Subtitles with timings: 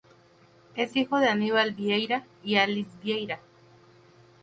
[0.75, 3.39] Es hijo de Anibal Vieira y Alice Vieira.